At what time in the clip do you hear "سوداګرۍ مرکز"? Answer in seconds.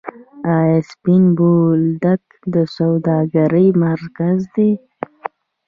2.77-4.39